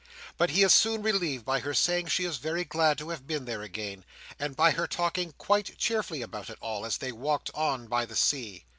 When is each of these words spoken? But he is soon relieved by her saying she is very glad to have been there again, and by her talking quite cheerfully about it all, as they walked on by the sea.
But 0.35 0.49
he 0.49 0.63
is 0.63 0.73
soon 0.73 1.03
relieved 1.03 1.45
by 1.45 1.59
her 1.59 1.75
saying 1.75 2.07
she 2.07 2.23
is 2.25 2.37
very 2.37 2.65
glad 2.65 2.97
to 2.97 3.09
have 3.09 3.27
been 3.27 3.45
there 3.45 3.61
again, 3.61 4.03
and 4.39 4.55
by 4.55 4.71
her 4.71 4.87
talking 4.87 5.33
quite 5.37 5.77
cheerfully 5.77 6.23
about 6.23 6.49
it 6.49 6.57
all, 6.59 6.87
as 6.87 6.97
they 6.97 7.11
walked 7.11 7.51
on 7.53 7.85
by 7.85 8.05
the 8.07 8.15
sea. 8.15 8.65